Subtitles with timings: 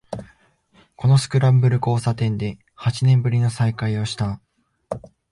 [0.95, 4.41] このスクランブル交差点で八年ぶりの再会をした